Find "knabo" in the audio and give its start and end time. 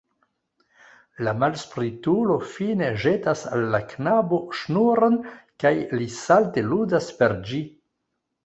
3.93-4.41